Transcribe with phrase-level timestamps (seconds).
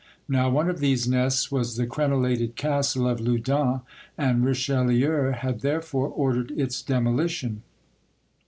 [0.27, 3.81] Now one of these nests was the crenellated castle of Loudun,
[4.17, 7.61] and Richelieu had therefore ordered its demolition.